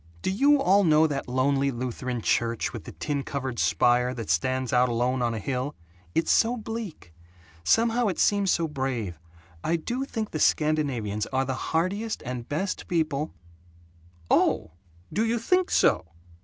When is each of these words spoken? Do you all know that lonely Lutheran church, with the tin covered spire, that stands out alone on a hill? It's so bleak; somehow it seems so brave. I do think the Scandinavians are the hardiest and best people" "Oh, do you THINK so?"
Do 0.23 0.31
you 0.31 0.59
all 0.59 0.83
know 0.83 1.05
that 1.05 1.27
lonely 1.27 1.69
Lutheran 1.69 2.21
church, 2.23 2.73
with 2.73 2.85
the 2.85 2.91
tin 2.93 3.21
covered 3.21 3.59
spire, 3.59 4.15
that 4.15 4.31
stands 4.31 4.73
out 4.73 4.89
alone 4.89 5.21
on 5.21 5.35
a 5.35 5.37
hill? 5.37 5.75
It's 6.15 6.31
so 6.31 6.57
bleak; 6.57 7.13
somehow 7.63 8.07
it 8.07 8.17
seems 8.17 8.49
so 8.49 8.67
brave. 8.67 9.19
I 9.63 9.75
do 9.75 10.03
think 10.05 10.31
the 10.31 10.39
Scandinavians 10.39 11.27
are 11.27 11.45
the 11.45 11.53
hardiest 11.69 12.23
and 12.25 12.49
best 12.49 12.87
people" 12.87 13.35
"Oh, 14.41 14.71
do 15.13 15.23
you 15.23 15.37
THINK 15.37 15.69
so?" 15.69 16.07